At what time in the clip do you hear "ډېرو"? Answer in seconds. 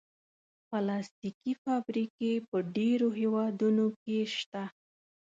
2.75-3.07